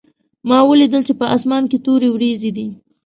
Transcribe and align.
ما 0.49 0.59
ولیدل 0.69 1.01
چې 1.07 1.13
په 1.19 1.25
اسمان 1.35 1.63
کې 1.71 1.77
تورې 1.85 2.09
وریځې 2.11 2.51
دي 2.57 2.67